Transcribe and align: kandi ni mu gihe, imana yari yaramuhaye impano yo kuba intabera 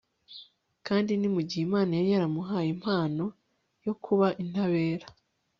kandi 0.87 1.11
ni 1.15 1.27
mu 1.33 1.41
gihe, 1.47 1.61
imana 1.67 1.91
yari 1.97 2.09
yaramuhaye 2.13 2.69
impano 2.75 3.25
yo 3.85 3.93
kuba 4.03 4.27
intabera 4.43 5.07